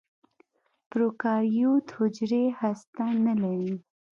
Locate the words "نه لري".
3.25-3.73